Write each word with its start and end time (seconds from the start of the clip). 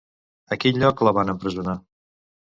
A 0.53 0.55
quin 0.61 0.79
lloc 0.83 1.03
la 1.07 1.13
van 1.17 1.33
empresonar? 1.33 1.75